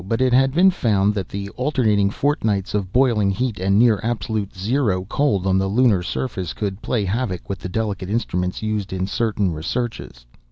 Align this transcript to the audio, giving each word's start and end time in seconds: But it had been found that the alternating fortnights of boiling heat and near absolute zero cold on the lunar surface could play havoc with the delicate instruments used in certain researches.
But 0.07 0.19
it 0.19 0.33
had 0.33 0.51
been 0.55 0.71
found 0.71 1.13
that 1.13 1.29
the 1.29 1.49
alternating 1.51 2.09
fortnights 2.09 2.73
of 2.73 2.91
boiling 2.91 3.29
heat 3.29 3.59
and 3.59 3.77
near 3.77 3.99
absolute 4.01 4.55
zero 4.57 5.05
cold 5.05 5.45
on 5.45 5.59
the 5.59 5.67
lunar 5.67 6.01
surface 6.01 6.53
could 6.53 6.81
play 6.81 7.05
havoc 7.05 7.47
with 7.47 7.59
the 7.59 7.69
delicate 7.69 8.09
instruments 8.09 8.63
used 8.63 8.91
in 8.93 9.05
certain 9.05 9.51
researches. 9.53 10.25